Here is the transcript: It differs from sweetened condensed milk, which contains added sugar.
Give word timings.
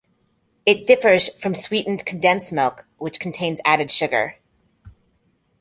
It 0.65 0.87
differs 0.87 1.27
from 1.39 1.53
sweetened 1.53 2.07
condensed 2.07 2.51
milk, 2.51 2.85
which 2.97 3.19
contains 3.19 3.59
added 3.63 3.91
sugar. 3.91 4.37